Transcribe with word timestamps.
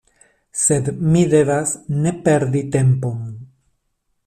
Sed 0.61 0.89
mi 1.15 1.21
devas 1.33 1.75
ne 1.99 2.15
perdi 2.29 2.65
tempon. 2.79 3.23